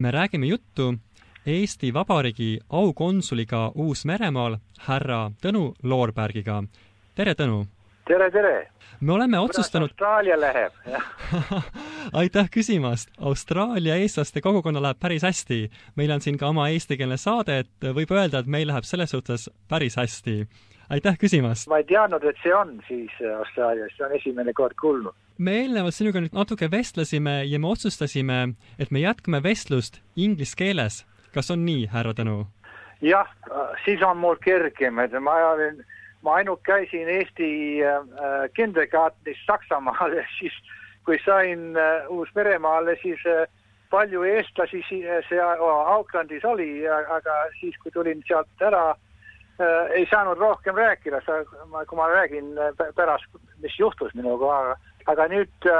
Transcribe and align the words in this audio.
me 0.00 0.10
räägime 0.10 0.46
juttu 0.46 0.94
Eesti 1.46 1.94
Vabariigi 1.94 2.58
aukonsuliga 2.70 3.72
Uus-Meremaal, 3.74 4.56
härra 4.80 5.30
Tõnu 5.42 5.74
Loorbergiga. 5.82 6.62
tere, 7.14 7.34
Tõnu! 7.34 7.66
tere, 8.08 8.30
tere! 8.30 8.68
me 9.00 9.12
oleme 9.12 9.38
otsustanud. 9.38 9.90
Austraalia 9.90 10.40
läheb 10.40 10.72
aitäh 12.20 12.48
küsimast. 12.50 13.08
Austraalia 13.20 13.96
eestlaste 13.96 14.40
kogukonna 14.40 14.82
läheb 14.82 14.98
päris 15.00 15.22
hästi. 15.22 15.70
meil 15.96 16.10
on 16.10 16.20
siin 16.20 16.38
ka 16.38 16.48
oma 16.48 16.68
eestikeelne 16.68 17.16
saade, 17.16 17.58
et 17.58 17.92
võib 17.94 18.12
öelda, 18.12 18.38
et 18.38 18.46
meil 18.46 18.68
läheb 18.68 18.84
selles 18.84 19.10
suhtes 19.10 19.50
päris 19.68 19.96
hästi. 19.96 20.46
aitäh 20.90 21.18
küsimast. 21.18 21.68
ma 21.68 21.76
ei 21.76 21.84
teadnud, 21.84 22.24
et 22.24 22.36
see 22.42 22.54
on 22.54 22.80
siis 22.88 23.12
Austraalias, 23.38 23.92
see 23.96 24.06
on 24.06 24.16
esimene 24.16 24.52
kord 24.52 24.74
kuulnud. 24.80 25.14
Me 25.40 25.56
eelnevalt 25.62 25.96
sinuga 25.96 26.20
nüüd 26.20 26.36
natuke 26.36 26.68
vestlesime 26.70 27.40
ja 27.48 27.58
me 27.58 27.70
otsustasime, 27.72 28.40
et 28.78 28.90
me 28.92 29.00
jätkame 29.00 29.40
vestlust 29.42 30.02
inglise 30.16 30.56
keeles. 30.56 31.04
kas 31.34 31.50
on 31.50 31.64
nii, 31.64 31.86
härra 31.92 32.12
Tõnu? 32.14 32.44
jah, 33.00 33.28
siis 33.84 34.02
on 34.02 34.18
mul 34.20 34.36
kergem, 34.44 34.98
et 35.00 35.12
ma 35.20 35.38
olin 35.52 35.80
ma 36.22 36.34
ainult 36.40 36.60
käisin 36.62 37.08
Eesti 37.08 37.80
äh, 37.84 38.50
kindergartenis 38.54 39.40
Saksamaal 39.46 40.12
ja 40.12 40.24
siis 40.38 40.52
kui 41.04 41.18
sain 41.24 41.76
äh, 41.76 42.10
Uus-Meremaale, 42.12 42.96
siis 43.02 43.20
äh, 43.26 43.46
palju 43.90 44.22
eestlasi 44.22 44.82
seal 45.28 45.62
Aucklandis 45.64 46.44
oli, 46.44 46.84
aga 46.88 47.38
siis, 47.60 47.74
kui 47.82 47.90
tulin 47.90 48.20
sealt 48.28 48.62
ära 48.62 48.90
äh,, 48.92 49.96
ei 49.96 50.06
saanud 50.10 50.38
rohkem 50.38 50.76
rääkida, 50.76 51.22
kui 51.24 51.98
ma 51.98 52.06
räägin 52.12 52.52
pärast, 52.94 53.26
mis 53.64 53.78
juhtus 53.78 54.14
minuga, 54.14 54.52
aga 54.58 54.76
nüüd, 55.06 55.70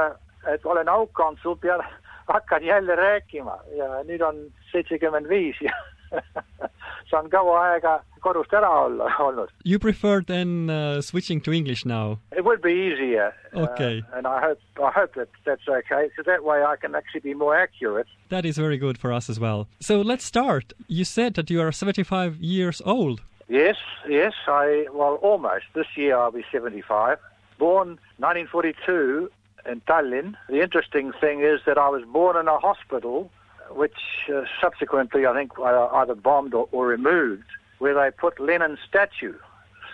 et 0.53 0.65
olen 0.65 0.87
aukonsul, 0.87 1.55
pean, 1.55 1.83
hakkan 2.33 2.63
jälle 2.63 2.95
rääkima 2.95 3.57
ja 3.77 4.03
nüüd 4.03 4.21
on 4.21 4.35
seitsekümmend 4.71 5.29
viis 5.29 5.61
ja 5.61 5.73
on 7.19 7.29
kaua 7.29 7.59
aega 7.61 8.03
kodust 8.21 8.53
ära 8.53 8.69
olla 8.69 9.09
olnud. 9.25 9.49
You 9.65 9.79
prefer 9.79 10.21
then 10.27 10.69
uh, 10.69 11.01
switching 11.01 11.41
to 11.41 11.51
English 11.51 11.85
now? 11.85 12.19
It 12.37 12.45
would 12.45 12.61
be 12.61 12.71
easier. 12.71 13.33
Okay. 13.53 14.03
Uh, 14.13 14.17
and 14.17 14.27
I 14.27 14.39
hope 14.39 14.59
I 14.77 14.91
hope 14.99 15.13
that 15.15 15.29
that's 15.45 15.67
okay, 15.67 16.09
so 16.15 16.23
that 16.25 16.43
way 16.43 16.63
I 16.63 16.75
can 16.81 16.95
actually 16.95 17.21
be 17.21 17.33
more 17.33 17.55
accurate. 17.55 18.07
That 18.29 18.45
is 18.45 18.57
very 18.57 18.77
good 18.77 18.97
for 18.97 19.11
us 19.13 19.29
as 19.29 19.39
well. 19.39 19.67
So 19.79 20.01
let's 20.01 20.25
start. 20.25 20.73
You 20.87 21.05
said 21.05 21.33
that 21.35 21.49
you 21.49 21.61
are 21.61 21.71
75 21.71 22.37
years 22.39 22.81
old. 22.85 23.21
Yes, 23.47 23.77
yes. 24.07 24.33
I 24.47 24.85
well, 24.93 25.15
almost. 25.21 25.65
This 25.73 25.87
year 25.95 26.17
I'll 26.17 26.31
be 26.31 26.45
75. 26.51 27.17
Born 27.61 27.99
1942 28.17 29.29
in 29.69 29.81
Tallinn. 29.81 30.35
The 30.49 30.63
interesting 30.63 31.13
thing 31.21 31.41
is 31.41 31.59
that 31.67 31.77
I 31.77 31.89
was 31.89 32.03
born 32.11 32.35
in 32.35 32.47
a 32.47 32.57
hospital 32.57 33.29
which 33.69 33.99
uh, 34.33 34.45
subsequently 34.59 35.27
I 35.27 35.33
think 35.35 35.51
either 35.59 36.15
bombed 36.15 36.55
or, 36.55 36.67
or, 36.71 36.87
removed, 36.87 37.45
where 37.77 37.93
they 37.93 38.09
put 38.09 38.39
Lenin's 38.39 38.79
statue. 38.89 39.35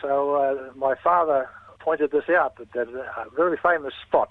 So 0.01 0.35
uh, 0.35 0.71
my 0.77 0.95
father 0.95 1.49
pointed 1.79 2.11
this 2.11 2.29
out 2.29 2.55
that 2.55 2.71
there's 2.71 2.87
a 2.87 3.25
very 3.35 3.57
famous 3.57 3.93
spot. 4.07 4.29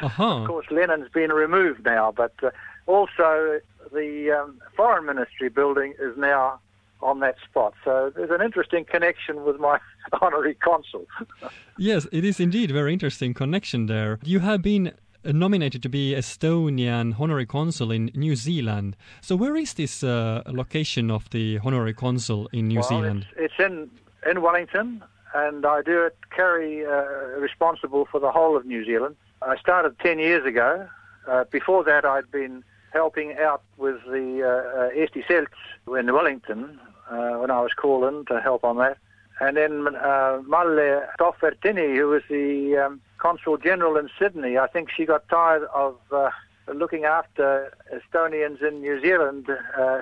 Uh-huh. 0.00 0.36
Of 0.36 0.46
course, 0.46 0.66
Lenin's 0.70 1.10
been 1.12 1.32
removed 1.32 1.84
now, 1.84 2.12
but 2.12 2.34
uh, 2.40 2.50
also 2.86 3.60
the 3.92 4.30
um, 4.30 4.60
foreign 4.76 5.06
ministry 5.06 5.48
building 5.48 5.94
is 5.98 6.16
now 6.16 6.60
on 7.02 7.20
that 7.20 7.36
spot. 7.48 7.74
So 7.84 8.12
there's 8.14 8.30
an 8.30 8.42
interesting 8.42 8.84
connection 8.84 9.44
with 9.44 9.58
my 9.58 9.78
honorary 10.20 10.54
consul. 10.54 11.06
yes, 11.78 12.06
it 12.12 12.24
is 12.24 12.40
indeed 12.40 12.70
a 12.70 12.74
very 12.74 12.92
interesting 12.92 13.34
connection 13.34 13.86
there. 13.86 14.18
You 14.22 14.40
have 14.40 14.62
been 14.62 14.92
nominated 15.24 15.82
to 15.82 15.88
be 15.88 16.14
Estonian 16.14 17.18
honorary 17.18 17.46
consul 17.46 17.90
in 17.90 18.10
New 18.14 18.36
Zealand. 18.36 18.96
So 19.20 19.36
where 19.36 19.56
is 19.56 19.74
this 19.74 20.02
uh, 20.02 20.42
location 20.46 21.10
of 21.10 21.28
the 21.30 21.58
honorary 21.64 21.94
consul 21.94 22.48
in 22.52 22.68
New 22.68 22.80
well, 22.80 22.88
Zealand? 22.88 23.26
It's, 23.36 23.54
it's, 23.58 23.66
in 23.66 23.90
in 24.28 24.42
Wellington, 24.42 25.04
and 25.34 25.64
I 25.64 25.82
do 25.82 26.04
it 26.04 26.16
carry 26.34 26.84
uh, 26.84 27.04
responsible 27.38 28.06
for 28.10 28.20
the 28.20 28.30
whole 28.30 28.56
of 28.56 28.66
New 28.66 28.84
Zealand. 28.84 29.16
I 29.42 29.56
started 29.58 29.98
ten 30.00 30.18
years 30.18 30.46
ago. 30.46 30.88
Uh, 31.28 31.44
before 31.50 31.82
that, 31.84 32.04
I'd 32.04 32.30
been 32.30 32.62
helping 32.96 33.36
out 33.38 33.62
with 33.76 33.98
the 34.06 34.26
uh, 34.42 34.98
Eesti 35.00 35.22
Selts 35.28 35.98
in 35.98 36.12
Wellington 36.12 36.80
uh, 37.10 37.34
when 37.40 37.50
I 37.50 37.60
was 37.60 37.72
called 37.82 38.04
in 38.10 38.24
to 38.26 38.40
help 38.40 38.64
on 38.64 38.76
that. 38.78 38.96
And 39.38 39.56
then 39.56 39.94
uh, 39.96 40.40
Malle 40.46 41.02
Toffertini, 41.20 41.96
who 41.96 42.08
was 42.08 42.22
the 42.30 42.84
um, 42.84 43.00
consul 43.18 43.58
general 43.58 43.98
in 43.98 44.08
Sydney, 44.18 44.56
I 44.56 44.66
think 44.66 44.88
she 44.96 45.04
got 45.04 45.28
tired 45.28 45.64
of 45.74 45.96
uh, 46.10 46.30
looking 46.74 47.04
after 47.04 47.48
Estonians 47.92 48.62
in 48.66 48.80
New 48.80 49.00
Zealand. 49.02 49.46
Uh, 49.78 50.00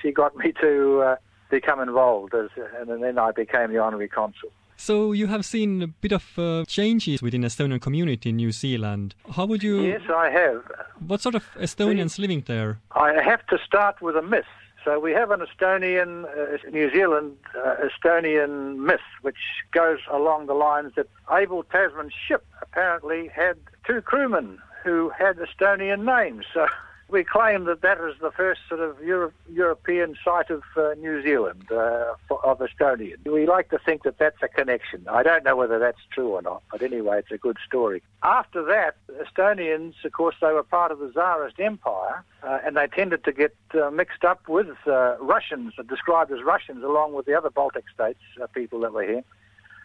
she 0.00 0.12
got 0.12 0.36
me 0.36 0.52
to 0.60 1.00
uh, 1.00 1.16
become 1.50 1.80
involved, 1.80 2.34
as, 2.34 2.50
and 2.78 3.02
then 3.02 3.18
I 3.18 3.30
became 3.32 3.72
the 3.72 3.78
honorary 3.78 4.08
consul. 4.08 4.50
So 4.76 5.12
you 5.12 5.26
have 5.28 5.44
seen 5.44 5.82
a 5.82 5.86
bit 5.86 6.12
of 6.12 6.38
uh, 6.38 6.64
changes 6.66 7.22
within 7.22 7.42
Estonian 7.42 7.80
community 7.80 8.30
in 8.30 8.36
New 8.36 8.52
Zealand. 8.52 9.14
How 9.34 9.46
would 9.46 9.62
you? 9.62 9.82
Yes, 9.82 10.02
I 10.14 10.30
have. 10.30 10.62
What 11.06 11.20
sort 11.20 11.34
of 11.34 11.44
Estonians 11.58 12.18
living 12.18 12.42
there? 12.46 12.78
I 12.92 13.12
have 13.22 13.46
to 13.46 13.58
start 13.64 14.00
with 14.02 14.16
a 14.16 14.22
myth. 14.22 14.44
So 14.84 14.98
we 15.00 15.12
have 15.12 15.30
an 15.30 15.40
Estonian, 15.40 16.24
uh, 16.24 16.70
New 16.70 16.92
Zealand 16.92 17.36
uh, 17.56 17.76
Estonian 17.88 18.76
myth, 18.76 19.00
which 19.22 19.38
goes 19.72 19.98
along 20.12 20.46
the 20.46 20.52
lines 20.54 20.92
that 20.96 21.08
Abel 21.32 21.62
Tasman's 21.62 22.12
ship 22.28 22.44
apparently 22.60 23.28
had 23.28 23.56
two 23.86 24.02
crewmen 24.02 24.58
who 24.82 25.10
had 25.18 25.38
Estonian 25.38 26.04
names. 26.04 26.44
So 26.54 26.66
we 27.08 27.22
claim 27.22 27.64
that 27.64 27.82
that 27.82 27.98
is 27.98 28.14
the 28.20 28.30
first 28.30 28.60
sort 28.68 28.80
of 28.80 29.00
Euro- 29.02 29.32
European 29.52 30.16
site 30.24 30.50
of 30.50 30.62
uh, 30.76 30.94
New 30.98 31.22
Zealand 31.22 31.70
uh, 31.70 32.14
for, 32.26 32.44
of 32.44 32.60
Estonian. 32.60 33.16
We 33.30 33.46
like 33.46 33.70
to 33.70 33.78
think 33.78 34.04
that 34.04 34.18
that's 34.18 34.42
a 34.42 34.48
connection. 34.48 35.06
I 35.08 35.22
don't 35.22 35.44
know 35.44 35.54
whether 35.54 35.78
that's 35.78 36.00
true 36.10 36.28
or 36.28 36.42
not, 36.42 36.62
but 36.70 36.82
anyway, 36.82 37.18
it's 37.18 37.30
a 37.30 37.36
good 37.36 37.58
story. 37.66 38.02
After 38.22 38.64
that, 38.64 38.96
Estonians, 39.22 39.94
of 40.04 40.12
course, 40.12 40.36
they 40.40 40.52
were 40.52 40.62
part 40.62 40.92
of 40.92 40.98
the 40.98 41.10
Tsarist 41.10 41.60
Empire, 41.60 42.24
uh, 42.42 42.58
and 42.64 42.76
they 42.76 42.86
tended 42.86 43.24
to 43.24 43.32
get 43.32 43.54
uh, 43.74 43.90
mixed 43.90 44.24
up 44.24 44.48
with 44.48 44.68
uh, 44.86 45.16
Russians, 45.20 45.74
described 45.88 46.32
as 46.32 46.42
Russians, 46.42 46.82
along 46.82 47.12
with 47.12 47.26
the 47.26 47.34
other 47.34 47.50
Baltic 47.50 47.84
states, 47.92 48.20
uh, 48.42 48.46
people 48.48 48.80
that 48.80 48.92
were 48.92 49.04
here. 49.04 49.24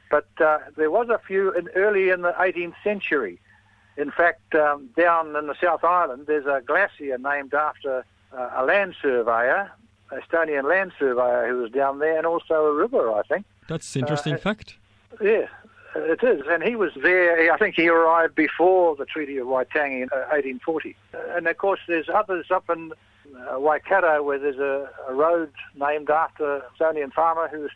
But 0.09 0.27
there 0.75 0.89
was 0.89 1.09
a 1.09 1.19
few 1.19 1.51
in, 1.51 1.69
early 1.75 2.09
in 2.09 2.23
the 2.23 2.31
18th 2.31 2.73
century. 2.83 3.39
In 3.99 4.11
fact, 4.11 4.55
um, 4.55 4.89
down 4.97 5.35
in 5.35 5.47
the 5.47 5.55
South 5.61 5.83
Island, 5.83 6.23
there's 6.27 6.45
a 6.45 6.61
glacier 6.65 7.17
named 7.17 7.53
after 7.53 8.05
uh, 8.35 8.49
a 8.55 8.63
land 8.63 8.95
surveyor, 9.01 9.69
Estonian 10.11 10.63
land 10.63 10.93
surveyor 10.97 11.47
who 11.49 11.57
was 11.61 11.71
down 11.71 11.99
there, 11.99 12.17
and 12.17 12.25
also 12.25 12.65
a 12.67 12.73
river, 12.73 13.11
I 13.11 13.23
think. 13.23 13.45
That's 13.67 13.93
an 13.95 14.01
interesting 14.03 14.35
Uh, 14.35 14.37
fact. 14.37 14.77
Yeah, 15.21 15.47
it 15.95 16.23
is. 16.23 16.43
And 16.49 16.63
he 16.63 16.75
was 16.77 16.91
there, 17.03 17.51
I 17.51 17.57
think 17.57 17.75
he 17.75 17.89
arrived 17.89 18.35
before 18.35 18.95
the 18.95 19.05
Treaty 19.05 19.37
of 19.37 19.47
Waitangi 19.47 20.03
in 20.03 20.09
uh, 20.13 20.31
1840. 20.31 20.95
Uh, 21.13 21.17
and 21.35 21.45
of 21.47 21.57
course, 21.57 21.81
there's 21.87 22.07
others 22.09 22.45
up 22.51 22.69
in 22.69 22.93
uh, 22.93 23.59
Waikato 23.59 24.23
where 24.23 24.39
there's 24.39 24.59
a, 24.59 24.89
a 25.09 25.13
road 25.13 25.51
named 25.75 26.09
after 26.09 26.57
a 26.57 26.61
Estonian 26.79 27.11
farmer 27.11 27.47
who's 27.49 27.71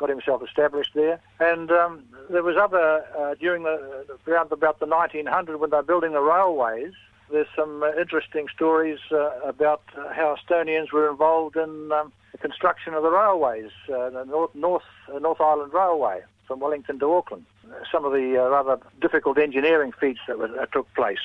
got 0.00 0.08
himself 0.08 0.42
established 0.42 0.90
there. 0.94 1.20
And 1.38 1.70
um, 1.70 2.04
there 2.30 2.42
was 2.42 2.56
other, 2.56 3.04
uh, 3.16 3.34
during 3.38 3.62
the, 3.62 4.06
around 4.26 4.50
about 4.50 4.80
the 4.80 4.86
1900 4.86 5.60
when 5.60 5.70
they 5.70 5.76
were 5.76 5.82
building 5.82 6.12
the 6.12 6.20
railways, 6.20 6.94
there's 7.30 7.46
some 7.54 7.84
uh, 7.84 7.92
interesting 8.00 8.48
stories 8.52 8.98
uh, 9.12 9.30
about 9.44 9.82
uh, 9.96 10.12
how 10.12 10.34
Estonians 10.34 10.90
were 10.90 11.08
involved 11.08 11.56
in 11.56 11.92
um, 11.92 12.12
the 12.32 12.38
construction 12.38 12.94
of 12.94 13.02
the 13.04 13.10
railways, 13.10 13.70
uh, 13.92 14.10
the 14.10 14.24
North, 14.24 14.54
North, 14.54 14.82
uh, 15.14 15.18
North 15.18 15.40
Island 15.40 15.72
Railway 15.72 16.22
from 16.46 16.58
Wellington 16.58 16.98
to 16.98 17.12
Auckland. 17.12 17.44
Some 17.92 18.04
of 18.04 18.12
the 18.12 18.36
uh, 18.36 18.48
rather 18.48 18.80
difficult 19.00 19.38
engineering 19.38 19.92
feats 19.92 20.18
that, 20.26 20.38
that 20.38 20.72
took 20.72 20.92
place. 20.94 21.20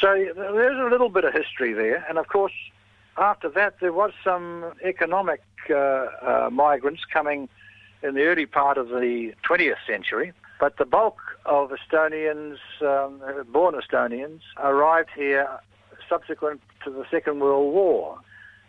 So 0.00 0.14
there's 0.36 0.78
a 0.78 0.88
little 0.88 1.08
bit 1.08 1.24
of 1.24 1.32
history 1.32 1.72
there. 1.72 2.06
And 2.08 2.18
of 2.18 2.28
course, 2.28 2.52
after 3.16 3.48
that, 3.48 3.80
there 3.80 3.92
was 3.92 4.12
some 4.22 4.64
economic 4.84 5.42
uh, 5.68 5.74
uh, 5.74 6.50
migrants 6.52 7.04
coming 7.12 7.48
in 8.02 8.14
the 8.14 8.24
early 8.24 8.46
part 8.46 8.78
of 8.78 8.88
the 8.88 9.32
20th 9.48 9.76
century. 9.86 10.32
But 10.60 10.76
the 10.76 10.84
bulk 10.84 11.20
of 11.46 11.70
Estonians, 11.70 12.58
um, 12.80 13.22
born 13.52 13.74
Estonians, 13.74 14.40
arrived 14.58 15.10
here 15.14 15.48
subsequent 16.08 16.60
to 16.84 16.90
the 16.90 17.04
Second 17.10 17.40
World 17.40 17.72
War. 17.72 18.18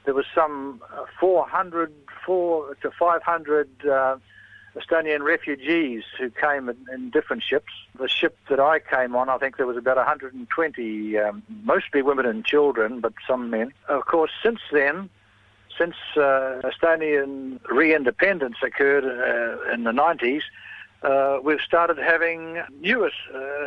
There 0.06 0.14
was 0.14 0.26
some 0.34 0.82
uh, 0.94 1.06
400 1.20 1.94
4 2.26 2.76
to 2.82 2.92
500 2.92 3.70
uh, 3.88 4.18
Estonian 4.76 5.22
refugees 5.24 6.04
who 6.20 6.30
came 6.30 6.70
in, 6.70 6.78
in, 6.94 7.10
different 7.10 7.42
ships. 7.42 7.72
The 7.98 8.08
ship 8.08 8.38
that 8.50 8.60
I 8.60 8.80
came 8.80 9.16
on, 9.16 9.30
I 9.30 9.38
think 9.38 9.58
there 9.58 9.66
was 9.66 9.78
about 9.78 9.98
120, 9.98 11.18
um, 11.18 11.44
mostly 11.64 12.02
women 12.04 12.26
and 12.26 12.46
children, 12.46 13.00
but 13.00 13.14
some 13.28 13.50
men. 13.50 13.74
Of 13.88 14.06
course, 14.06 14.32
since 14.44 14.60
then, 14.72 15.10
since 15.80 15.96
uh, 16.18 16.62
Estonian 16.64 17.60
re-independence 17.70 18.58
occurred 18.62 19.06
uh, 19.06 19.74
in 19.74 19.86
the 19.86 19.92
90s, 19.92 20.42
uh, 21.02 21.40
we've 21.42 21.62
started 21.62 21.98
having 21.98 22.62
new 22.82 23.06
uh, 23.06 23.10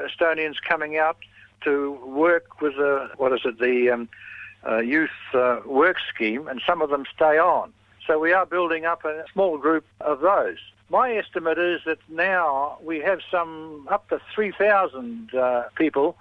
Estonians 0.06 0.56
coming 0.68 0.98
out 0.98 1.16
to 1.64 1.92
work 2.04 2.60
with 2.60 2.76
the, 2.76 3.08
what 3.16 3.32
is 3.32 3.40
it, 3.44 3.58
the 3.58 3.90
um, 3.90 4.08
uh, 4.68 4.78
youth 4.78 5.10
uh, 5.32 5.60
work 5.64 5.96
scheme, 6.14 6.46
and 6.48 6.60
some 6.66 6.82
of 6.82 6.90
them 6.90 7.04
stay 7.14 7.38
on. 7.38 7.72
So 8.06 8.18
we 8.18 8.32
are 8.32 8.44
building 8.44 8.84
up 8.84 9.04
a 9.04 9.24
small 9.32 9.56
group 9.56 9.86
of 10.00 10.20
those. 10.20 10.58
My 10.90 11.14
estimate 11.14 11.58
is 11.58 11.80
that 11.86 11.98
now 12.10 12.78
we 12.82 12.98
have 13.00 13.20
some 13.30 13.88
up 13.90 14.08
to 14.10 14.20
3,000 14.34 15.34
uh, 15.34 15.62
people 15.76 16.16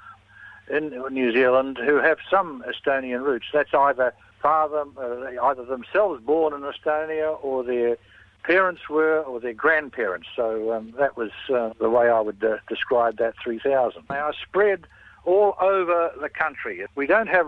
in 0.70 0.90
New 1.12 1.34
Zealand 1.34 1.78
who 1.78 1.98
have 1.98 2.20
some 2.30 2.64
Estonian 2.64 3.24
roots. 3.24 3.48
That's 3.52 3.74
either 3.74 4.14
father, 4.42 4.86
uh, 4.98 5.44
either 5.44 5.66
themselves 5.66 6.22
born 6.24 6.54
in 6.54 6.62
Estonia 6.62 7.38
or 7.44 7.64
their 7.64 7.98
parents 8.44 8.90
were 8.90 9.22
or 9.22 9.40
their 9.40 9.54
grandparents. 9.54 10.28
So 10.36 10.74
um, 10.74 10.94
that 10.98 11.16
was 11.18 11.32
uh, 11.54 11.72
the 11.80 11.90
way 11.90 12.10
I 12.10 12.20
would 12.20 12.44
uh, 12.44 12.58
describe 12.68 13.18
that 13.18 13.36
3,000. 13.44 14.04
They 14.10 14.16
are 14.16 14.34
spread 14.42 14.88
all 15.26 15.56
over 15.62 16.12
the 16.20 16.30
country. 16.30 16.84
We 16.96 17.06
don't 17.06 17.28
have 17.28 17.48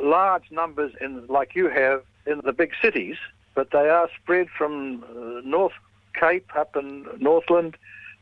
large 0.00 0.50
numbers 0.50 0.92
in 1.00 1.26
like 1.26 1.54
you 1.54 1.68
have 1.68 2.02
in 2.26 2.40
the 2.44 2.52
big 2.52 2.72
cities, 2.80 3.16
but 3.54 3.70
they 3.72 3.88
are 3.88 4.08
spread 4.22 4.48
from 4.56 5.04
uh, 5.04 5.40
North 5.44 5.74
Cape 6.18 6.50
up 6.56 6.76
in 6.76 7.06
Northland 7.18 7.76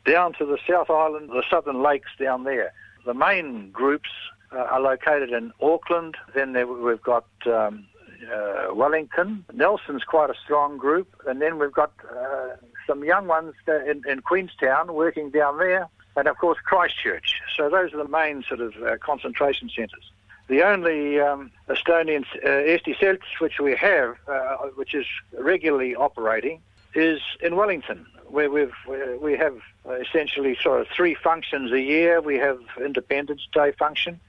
down 0.05 0.33
to 0.35 0.47
the 0.47 0.59
South 0.69 0.91
Island, 0.91 1.31
the 1.31 1.45
southern 1.51 1.83
lakes 1.83 2.11
down 2.19 2.45
there. 2.45 2.73
The 3.05 3.15
main 3.15 3.71
groups 3.71 4.11
uh, 4.53 4.59
are 4.59 4.81
located 4.81 5.31
in 5.31 5.53
Auckland. 5.61 6.17
Then 6.35 6.53
there, 6.53 6.67
we've 6.67 7.03
got 7.03 7.27
um, 7.47 7.87
uh, 8.33 8.75
Wellington. 8.75 9.45
Nelson's 9.53 10.05
quite 10.05 10.31
a 10.31 10.35
strong 10.45 10.79
group, 10.79 11.09
and 11.27 11.41
then 11.41 11.59
we've 11.59 11.73
got 11.73 11.93
uh, 12.11 12.57
some 12.87 13.05
young 13.05 13.27
ones 13.27 13.55
in, 13.67 14.03
in, 14.09 14.21
Queenstown 14.23 14.93
working 14.95 15.31
down 15.31 15.59
there, 15.59 15.89
and 16.17 16.29
of 16.29 16.37
course 16.39 16.59
Christchurch. 16.65 17.41
So 17.57 17.69
those 17.69 17.93
are 17.95 17.99
the 17.99 18.09
main 18.09 18.43
sort 18.43 18.61
of 18.61 18.75
uh, 18.83 18.97
concentration 18.99 19.71
centres. 19.75 20.11
The 20.49 20.63
only 20.63 21.21
um, 21.21 21.51
Estonian 21.69 22.25
uh, 22.45 23.19
which 23.41 23.61
we 23.61 23.77
have, 23.77 24.17
uh, 24.27 24.57
which 24.77 24.95
is 24.95 25.07
regularly 25.39 25.95
operating, 25.95 26.63
is 26.95 27.21
in 27.43 27.55
Wellington, 27.55 28.07
where 28.27 28.51
we've 28.51 28.73
we 29.21 29.37
have 29.37 29.59
essentially 30.01 30.57
sort 30.61 30.81
of 30.81 30.89
three 30.89 31.15
functions 31.15 31.71
a 31.73 31.81
year. 31.81 32.21
We 32.21 32.37
have 32.37 32.59
Independence 32.83 33.47
Day 33.53 33.73
function, 33.73 34.21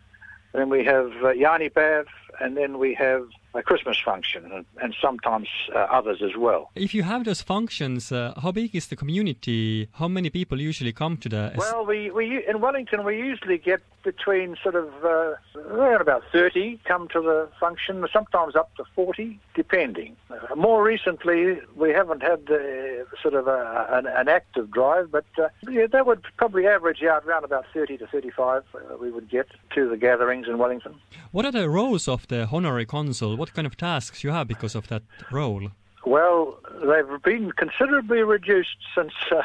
then 0.53 0.69
we 0.69 0.83
have 0.83 1.07
uh, 1.23 1.33
Jaanipäev, 1.33 2.05
and 2.39 2.57
then 2.57 2.79
we 2.79 2.93
have 2.95 3.27
a 3.53 3.63
Christmas 3.63 3.97
function 3.99 4.51
and, 4.51 4.65
and 4.81 4.95
sometimes 5.01 5.47
uh, 5.73 5.79
others 5.79 6.21
as 6.21 6.35
well. 6.37 6.71
If 6.75 6.93
you 6.93 7.03
have 7.03 7.25
those 7.25 7.41
functions, 7.41 8.11
uh, 8.11 8.33
how 8.41 8.51
big 8.51 8.75
is 8.75 8.87
the 8.87 8.95
community? 8.95 9.89
How 9.93 10.07
many 10.07 10.29
people 10.29 10.59
usually 10.61 10.93
come 10.93 11.17
to 11.17 11.29
the? 11.29 11.53
Well, 11.55 11.85
we, 11.85 12.11
we 12.11 12.45
in 12.47 12.61
Wellington 12.61 13.03
we 13.03 13.17
usually 13.17 13.57
get 13.57 13.81
between 14.03 14.55
sort 14.63 14.75
of 14.75 14.87
uh, 15.03 15.35
around 15.55 16.01
about 16.01 16.23
30 16.31 16.79
come 16.85 17.07
to 17.09 17.21
the 17.21 17.49
function, 17.59 18.05
sometimes 18.11 18.55
up 18.55 18.73
to 18.75 18.83
40, 18.95 19.39
depending. 19.55 20.15
Uh, 20.29 20.55
more 20.55 20.83
recently, 20.83 21.59
we 21.75 21.91
haven't 21.91 22.21
had 22.21 22.49
uh, 22.49 23.03
sort 23.21 23.33
of 23.33 23.47
a, 23.47 23.87
an, 23.91 24.07
an, 24.07 24.29
active 24.29 24.71
drive, 24.71 25.11
but 25.11 25.25
uh, 25.37 25.49
yeah, 25.69 25.87
that 25.87 26.05
would 26.05 26.23
probably 26.37 26.65
average 26.67 27.03
out 27.03 27.25
around 27.25 27.43
about 27.43 27.65
30 27.73 27.97
to 27.97 28.07
35 28.07 28.63
uh, 28.73 28.97
we 28.97 29.11
would 29.11 29.29
get 29.29 29.47
to 29.75 29.89
the 29.89 29.97
gatherings 29.97 30.47
in 30.47 30.57
Wellington. 30.57 30.95
What 31.31 31.45
are 31.45 31.51
the 31.51 31.69
roles 31.69 32.07
of 32.07 32.27
the 32.27 32.47
honorary 32.51 32.85
consul? 32.85 33.35
What 33.39 33.53
kind 33.53 33.65
of 33.65 33.77
tasks 33.77 34.21
you 34.21 34.31
have 34.31 34.49
because 34.49 34.75
of 34.75 34.89
that 34.89 35.03
role? 35.31 35.71
Well, 36.05 36.59
they've 36.83 37.23
been 37.23 37.53
considerably 37.53 38.21
reduced 38.21 38.75
since 38.93 39.13
uh, 39.31 39.43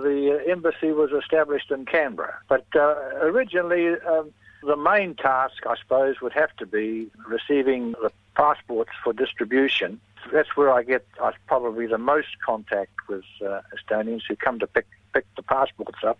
the 0.00 0.42
embassy 0.48 0.90
was 0.90 1.12
established 1.12 1.70
in 1.70 1.86
Canberra. 1.86 2.36
But 2.48 2.66
uh, 2.74 2.96
originally, 3.20 3.90
um, 4.00 4.32
the 4.64 4.74
main 4.76 5.14
task, 5.14 5.64
I 5.68 5.76
suppose, 5.76 6.20
would 6.20 6.32
have 6.32 6.50
to 6.56 6.66
be 6.66 7.12
receiving 7.28 7.92
the 8.02 8.10
passports 8.34 8.90
for 9.04 9.12
distribution. 9.12 10.00
That's 10.32 10.56
where 10.56 10.72
I 10.72 10.82
get 10.82 11.06
uh, 11.22 11.30
probably 11.46 11.86
the 11.86 11.96
most 11.96 12.40
contact 12.44 12.90
with 13.08 13.22
uh, 13.40 13.60
Estonians 13.72 14.22
who 14.28 14.34
come 14.34 14.58
to 14.58 14.66
pick 14.66 14.86
pick 15.14 15.26
the 15.36 15.42
passports 15.42 16.00
up, 16.02 16.18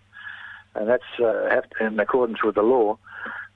and 0.76 0.88
that's 0.88 1.18
uh, 1.18 1.62
in 1.80 1.98
accordance 1.98 2.44
with 2.44 2.54
the 2.54 2.62
law. 2.62 2.96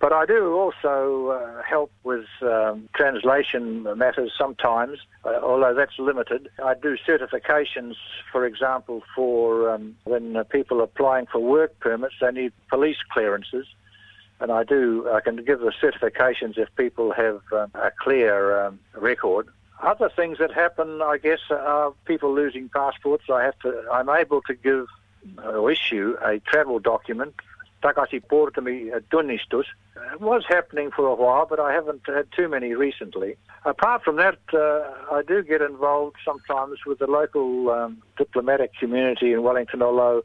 But 0.02 0.12
I 0.12 0.26
do 0.26 0.56
also 0.56 1.28
uh, 1.28 1.62
help 1.62 1.92
with 2.02 2.26
um, 2.42 2.88
translation 2.92 3.84
matters 3.96 4.32
sometimes, 4.36 4.98
uh, 5.24 5.38
although 5.40 5.74
that's 5.74 5.96
limited. 5.96 6.48
I 6.60 6.74
do 6.74 6.96
certifications, 7.06 7.94
for 8.32 8.44
example, 8.44 9.04
for 9.14 9.70
um, 9.70 9.94
when 10.02 10.36
uh, 10.36 10.42
people 10.42 10.80
are 10.80 10.90
applying 10.90 11.26
for 11.26 11.38
work 11.38 11.78
permits, 11.78 12.16
they 12.20 12.32
need 12.32 12.52
police 12.68 12.96
clearances. 13.12 13.64
And 14.40 14.50
I 14.50 14.64
do, 14.64 15.08
I 15.08 15.20
can 15.20 15.36
give 15.44 15.60
the 15.60 15.70
certifications 15.80 16.58
if 16.58 16.68
people 16.74 17.12
have 17.12 17.40
um, 17.52 17.70
a 17.74 17.92
clear 17.96 18.66
um, 18.66 18.80
record. 18.94 19.46
Other 19.80 20.08
things 20.08 20.38
that 20.38 20.52
happen, 20.52 21.00
I 21.00 21.18
guess, 21.18 21.42
are 21.48 21.94
people 22.06 22.34
losing 22.34 22.68
passports. 22.70 23.26
I 23.32 23.44
have 23.44 23.58
to, 23.60 23.84
I'm 23.92 24.08
able 24.08 24.42
to 24.42 24.54
give 24.54 24.88
or 25.44 25.70
issue 25.70 26.16
a 26.24 26.40
travel 26.40 26.80
document 26.80 27.34
takaisinpurtami 27.82 28.90
tunnistus. 29.10 29.66
It 30.12 30.20
was 30.20 30.44
happening 30.48 30.90
for 30.90 31.06
a 31.06 31.14
while, 31.14 31.46
but 31.46 31.60
I 31.60 31.72
haven't 31.72 32.02
had 32.06 32.26
too 32.36 32.48
many 32.48 32.74
recently. 32.74 33.36
Apart 33.64 34.02
from 34.04 34.16
that, 34.16 34.38
uh, 34.52 35.14
I 35.14 35.22
do 35.26 35.42
get 35.42 35.60
involved 35.62 36.16
sometimes 36.24 36.78
with 36.86 36.98
the 36.98 37.06
local 37.06 37.70
um, 37.70 38.02
diplomatic 38.16 38.72
community 38.78 39.32
in 39.32 39.42
Wellington, 39.42 39.82
although 39.82 40.22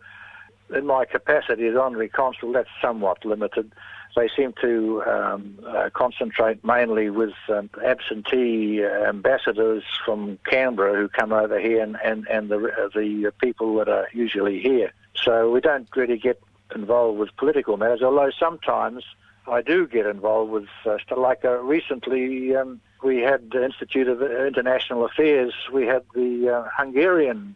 in 0.74 0.86
my 0.86 1.06
capacity 1.06 1.68
as 1.68 1.76
honorary 1.76 2.10
consul, 2.10 2.52
that's 2.52 2.70
somewhat 2.82 3.24
limited. 3.26 3.72
They 4.16 4.30
seem 4.36 4.54
to 4.62 5.04
um, 5.04 5.60
uh, 5.66 5.92
concentrate 5.94 6.64
mainly 6.66 7.12
with 7.12 7.36
um, 7.50 7.70
absentee 7.86 8.84
uh, 8.84 9.08
ambassadors 9.08 9.84
from 10.04 10.40
Canberra 10.50 10.96
who 10.96 11.08
come 11.08 11.32
over 11.32 11.60
here 11.60 11.84
and, 11.84 11.98
and, 12.04 12.28
and 12.28 12.50
the, 12.50 12.58
uh, 12.58 12.90
the 12.96 13.32
people 13.40 13.76
that 13.76 13.88
are 13.88 14.08
usually 14.14 14.60
here. 14.60 14.92
So 15.14 15.52
we 15.52 15.62
don't 15.62 15.88
really 15.96 16.18
get 16.18 16.42
involved 16.76 17.20
with 17.20 17.36
political 17.38 17.78
matters, 17.78 18.02
although 18.02 18.32
sometimes 18.40 19.04
I 19.48 19.62
do 19.62 19.88
get 19.88 20.06
involved 20.06 20.52
with 20.52 20.68
uh, 20.86 20.98
like 21.16 21.46
uh, 21.46 21.58
recently 21.60 22.56
um, 22.56 22.82
we 23.04 23.18
had 23.20 23.52
the 23.52 23.64
Institute 23.64 24.08
of 24.08 24.22
International 24.22 25.06
Affairs, 25.06 25.54
we 25.72 25.86
had 25.86 26.04
the 26.14 26.50
uh, 26.50 26.70
Hungarian 26.76 27.56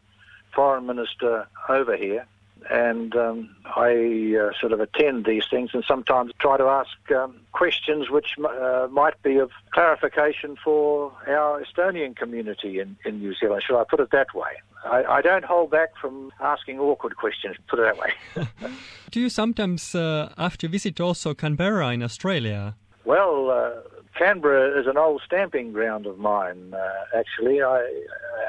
foreign 0.53 0.85
minister 0.85 1.47
over 1.67 1.97
here, 1.97 2.25
and 2.69 3.15
um, 3.15 3.55
I 3.75 4.37
uh, 4.39 4.51
sort 4.59 4.71
of 4.71 4.79
attend 4.79 5.25
these 5.25 5.43
things 5.49 5.71
and 5.73 5.83
sometimes 5.85 6.31
try 6.39 6.57
to 6.57 6.65
ask 6.65 7.11
um, 7.11 7.41
questions 7.51 8.09
which 8.09 8.35
uh, 8.43 8.87
might 8.91 9.21
be 9.23 9.37
of 9.37 9.51
clarification 9.71 10.57
for 10.63 11.11
our 11.27 11.63
Estonian 11.63 12.15
community 12.15 12.79
in, 12.79 12.97
in 13.03 13.19
New 13.19 13.33
Zealand. 13.35 13.63
Should 13.65 13.79
I 13.79 13.83
put 13.83 13.99
it 13.99 14.11
that 14.11 14.33
way? 14.33 14.51
I, 14.83 15.03
I, 15.03 15.21
don't 15.21 15.45
hold 15.45 15.69
back 15.69 15.95
from 15.99 16.31
asking 16.39 16.79
awkward 16.79 17.15
questions, 17.15 17.55
put 17.67 17.79
it 17.79 17.83
that 17.83 17.97
way. 17.97 18.71
Do 19.11 19.19
you 19.19 19.29
sometimes 19.29 19.93
uh, 19.93 20.33
have 20.37 20.57
to 20.59 20.67
visit 20.67 20.99
also 20.99 21.33
Canberra 21.33 21.89
in 21.89 22.01
Australia? 22.01 22.75
Well, 23.05 23.51
uh, 23.51 23.71
Canberra 24.17 24.79
is 24.79 24.87
an 24.87 24.97
old 24.97 25.21
stamping 25.25 25.71
ground 25.71 26.05
of 26.05 26.17
mine, 26.17 26.73
uh, 26.73 27.17
actually. 27.17 27.61
I, 27.61 27.87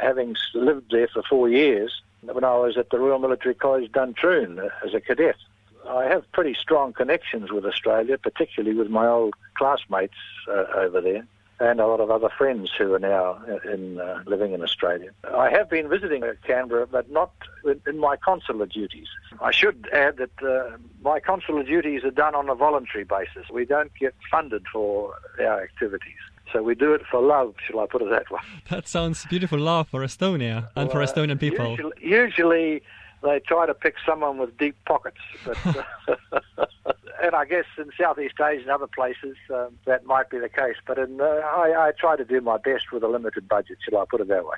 having 0.01 0.37
lived 0.55 0.91
there 0.91 1.09
for 1.09 1.23
four 1.29 1.49
years, 1.49 2.03
when 2.23 2.45
I 2.45 2.57
was 2.57 2.77
at 2.77 2.91
the 2.91 2.99
Royal 2.99 3.19
Military 3.19 3.55
College 3.55 3.91
Duntroon 3.93 4.71
as 4.85 4.95
a 4.95 5.01
cadet. 5.01 5.37
I 5.89 6.05
have 6.05 6.31
pretty 6.33 6.55
strong 6.55 6.93
connections 6.93 7.51
with 7.51 7.67
Australia, 7.67 8.17
particularly 8.17 8.77
with 8.77 8.89
my 8.89 9.07
old 9.07 9.35
classmates 9.57 10.15
uh, 10.49 10.65
over 10.77 11.01
there 11.01 11.27
and 11.63 11.79
a 11.81 11.87
lot 11.87 12.01
of 12.01 12.11
other 12.11 12.29
friends 12.29 12.71
who 12.77 12.93
are 12.93 12.99
now 12.99 13.41
in 13.65 14.01
uh, 14.01 14.23
living 14.27 14.53
in 14.53 14.63
Australia. 14.63 15.11
I 15.33 15.49
have 15.51 15.71
been 15.71 15.89
visiting 15.89 16.23
Canberra, 16.45 16.89
but 16.89 17.09
not 17.09 17.33
in 17.87 17.99
my 17.99 18.17
consular 18.17 18.67
duties. 18.67 19.07
I 19.41 19.53
should 19.53 19.89
add 19.93 20.17
that 20.17 20.37
uh, 20.43 20.77
my 21.03 21.21
consular 21.21 21.63
duties 21.63 22.03
are 22.03 22.11
done 22.11 22.35
on 22.35 22.49
a 22.49 22.57
voluntary 22.57 23.05
basis. 23.05 23.45
We 23.49 23.65
don't 23.65 23.93
get 23.95 24.15
funded 24.29 24.65
for 24.73 25.15
our 25.39 25.63
activities. 25.63 26.23
So 26.53 26.63
we 26.65 26.75
do 26.75 26.93
it 26.95 27.03
for 27.09 27.21
love, 27.23 27.55
shall 27.65 27.79
I 27.79 27.87
put 27.87 28.03
it 28.03 28.11
that 28.11 28.29
way? 28.31 28.41
That 28.69 28.89
sounds 28.89 29.25
beautiful 29.27 29.61
love 29.61 29.89
for 29.89 30.01
Estonia 30.03 30.69
and 30.75 30.89
well, 30.89 30.95
for 30.95 31.01
Estonian 31.07 31.39
people. 31.39 31.71
Usually, 31.71 31.93
usually, 32.01 32.83
they 33.23 33.41
try 33.41 33.67
to 33.67 33.75
pick 33.75 33.95
someone 34.05 34.37
with 34.39 34.59
deep 34.59 34.77
pockets, 34.85 35.23
but 35.45 35.57
and 37.23 37.37
I 37.37 37.45
guess 37.45 37.65
in 37.79 37.91
Southeast 37.99 38.35
Asia 38.41 38.63
and 38.63 38.71
other 38.71 38.89
places 38.89 39.37
um, 39.55 39.79
that 39.87 40.05
might 40.05 40.29
be 40.29 40.39
the 40.39 40.49
case. 40.49 40.77
But 40.87 40.99
in, 40.99 41.21
uh, 41.21 41.25
I, 41.25 41.89
I 41.89 41.93
try 41.99 42.17
to 42.17 42.25
do 42.25 42.41
my 42.41 42.59
best 42.59 42.91
with 42.93 43.05
a 43.05 43.09
limited 43.09 43.49
budget, 43.49 43.79
shall 43.89 44.01
I 44.01 44.05
put 44.11 44.21
it 44.21 44.29
that 44.29 44.45
way? 44.45 44.57